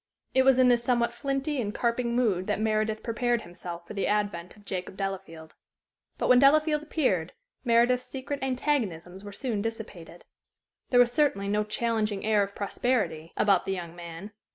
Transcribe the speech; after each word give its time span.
It 0.33 0.41
was 0.41 0.57
in 0.57 0.67
this 0.67 0.83
somewhat 0.83 1.13
flinty 1.13 1.61
and 1.61 1.75
carping 1.75 2.15
mood 2.15 2.47
that 2.47 2.59
Meredith 2.59 3.03
prepared 3.03 3.43
himself 3.43 3.85
for 3.85 3.93
the 3.93 4.07
advent 4.07 4.55
of 4.57 4.65
Jacob 4.65 4.97
Delafield. 4.97 5.53
But 6.17 6.27
when 6.27 6.39
Delafield 6.39 6.81
appeared, 6.81 7.33
Meredith's 7.63 8.05
secret 8.05 8.41
antagonisms 8.41 9.23
were 9.23 9.31
soon 9.31 9.61
dissipated. 9.61 10.23
There 10.89 10.99
was 10.99 11.11
certainly 11.11 11.47
no 11.49 11.63
challenging 11.63 12.25
air 12.25 12.41
of 12.41 12.55
prosperity 12.55 13.31
about 13.37 13.67
the 13.67 13.73
young 13.73 13.95
man. 13.95 14.31